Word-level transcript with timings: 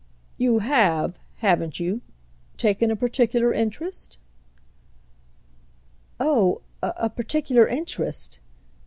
"You 0.39 0.57
have—haven't 0.65 1.79
you?—taken 1.79 2.89
a 2.89 2.95
particular 2.95 3.53
interest?" 3.53 4.17
"Oh 6.19 6.61
a 6.81 7.07
particular 7.07 7.67
interest!" 7.67 8.39